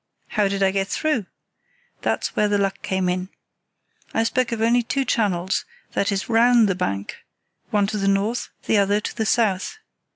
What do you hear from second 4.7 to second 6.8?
two channels, that is, round the